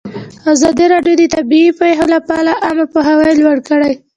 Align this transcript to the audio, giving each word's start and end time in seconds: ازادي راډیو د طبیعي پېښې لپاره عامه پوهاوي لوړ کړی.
ازادي 0.53 0.85
راډیو 0.93 1.13
د 1.17 1.23
طبیعي 1.35 1.69
پېښې 1.79 2.05
لپاره 2.15 2.51
عامه 2.65 2.85
پوهاوي 2.93 3.31
لوړ 3.41 3.57
کړی. 3.69 3.93